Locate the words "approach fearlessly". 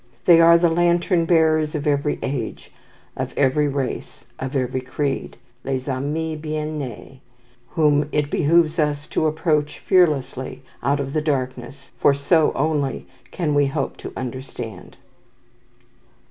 9.27-10.63